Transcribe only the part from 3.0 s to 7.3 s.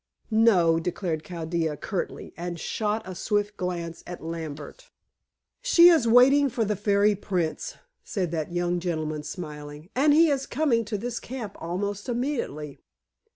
a swift glance at Lambert. "She is waiting for the fairy